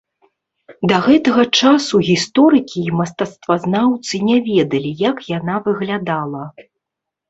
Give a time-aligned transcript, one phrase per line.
[0.91, 6.43] Да гэтага часу гісторыкі і мастацтвазнаўцы не ведалі, як яна выглядала.